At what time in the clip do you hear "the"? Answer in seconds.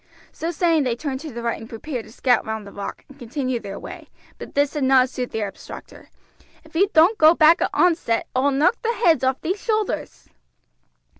1.31-1.43, 2.65-2.71, 8.81-8.93